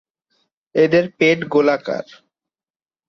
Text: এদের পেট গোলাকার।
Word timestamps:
এদের 0.75 1.05
পেট 1.19 1.39
গোলাকার। 1.47 2.05